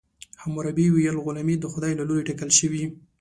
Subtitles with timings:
[0.41, 2.83] حموربي ویل غلامي د خدای له لورې ټاکل شوې.